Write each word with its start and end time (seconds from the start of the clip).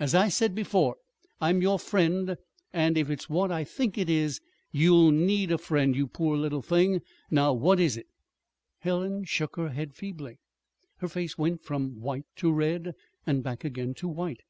As 0.00 0.12
I 0.12 0.28
said 0.28 0.56
before, 0.56 0.96
I'm 1.40 1.62
your 1.62 1.78
friend, 1.78 2.36
and 2.72 2.98
if 2.98 3.08
it's 3.08 3.30
what 3.30 3.52
I 3.52 3.62
think 3.62 3.96
it 3.96 4.10
is 4.10 4.40
you'll 4.72 5.12
need 5.12 5.52
a 5.52 5.56
friend, 5.56 5.94
you 5.94 6.08
poor 6.08 6.36
little 6.36 6.62
thing! 6.62 7.00
Now, 7.30 7.52
what 7.52 7.78
is 7.78 7.96
it?" 7.96 8.06
Helen 8.80 9.22
shook 9.22 9.54
her 9.54 9.68
head 9.68 9.94
feebly. 9.94 10.40
Her 10.96 11.06
face 11.06 11.38
went 11.38 11.62
from 11.62 12.00
white 12.00 12.26
to 12.38 12.50
red, 12.50 12.92
and 13.24 13.44
back 13.44 13.62
again 13.64 13.94
to 13.98 14.08
white. 14.08 14.42